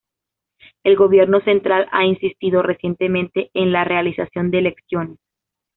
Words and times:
El 0.83 0.95
gobierno 0.95 1.41
central 1.41 1.87
ha 1.91 2.07
insistido 2.07 2.63
recientemente 2.63 3.51
en 3.53 3.71
la 3.71 3.83
realización 3.83 4.49
de 4.49 4.57
elecciones. 4.57 5.19